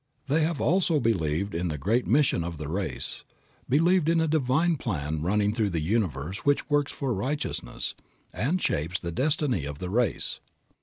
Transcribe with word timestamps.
They 0.27 0.41
have 0.41 0.59
also 0.59 0.99
believed 0.99 1.53
in 1.53 1.67
the 1.67 1.77
great 1.77 2.07
mission 2.07 2.43
of 2.43 2.57
the 2.57 2.67
race; 2.67 3.23
believed 3.69 4.09
in 4.09 4.19
a 4.19 4.27
divine 4.27 4.77
plan 4.77 5.21
running 5.21 5.53
through 5.53 5.69
the 5.69 5.79
universe 5.79 6.39
which 6.39 6.67
works 6.71 6.91
for 6.91 7.13
righteousness, 7.13 7.93
and 8.33 8.59
shapes 8.59 8.99
the 8.99 9.11
destiny 9.11 9.63
of 9.65 9.77
the 9.77 9.91
race. 9.91 10.39